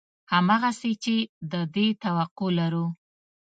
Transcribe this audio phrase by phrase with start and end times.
[0.31, 1.15] همغسې چې
[1.51, 2.85] د دې توقع لرو